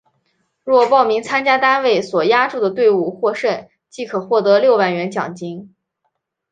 [0.63, 5.75] 若报名参加单位所押注的队伍获胜即可获得六万元奖金。